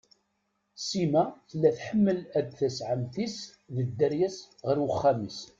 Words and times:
Sima 0.87 1.23
tella 1.49 1.69
tḥemmel 1.77 2.19
ad 2.37 2.47
tas 2.57 2.77
ɛemti-s 2.89 3.37
d 3.73 3.75
dderya-s 3.87 4.37
ɣer 4.65 4.77
uxxam-is. 4.85 5.39